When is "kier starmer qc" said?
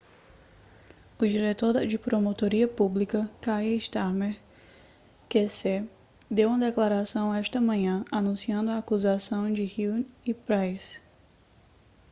3.45-5.87